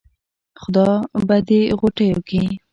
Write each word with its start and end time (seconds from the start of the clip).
خدا 0.61 0.89
به 1.27 1.37
دې 1.47 1.61
ِغوټېو 1.75 2.19
کې 2.27 2.41